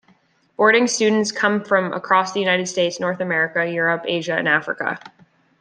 Boarding 0.57 0.87
students 0.87 1.31
come 1.31 1.63
from 1.63 1.93
across 1.93 2.33
the 2.33 2.39
United 2.39 2.65
States, 2.67 2.99
North 2.99 3.19
America, 3.19 3.67
Europe, 3.71 4.03
Asia, 4.07 4.33
and 4.33 4.47
Africa. 4.47 4.99